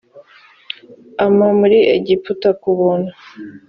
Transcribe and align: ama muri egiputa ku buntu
ama 1.25 1.47
muri 1.59 1.77
egiputa 1.95 2.49
ku 2.61 2.69
buntu 2.77 3.11